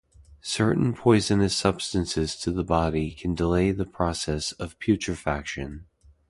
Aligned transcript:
Certain 0.41 0.95
poisonous 0.95 1.55
substances 1.55 2.35
to 2.35 2.49
the 2.51 2.63
body 2.63 3.11
can 3.11 3.35
delay 3.35 3.71
the 3.71 3.85
process 3.85 4.51
of 4.53 4.79
putrefaction. 4.79 5.85